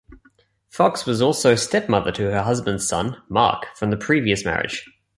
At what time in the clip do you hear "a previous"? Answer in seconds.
3.93-4.43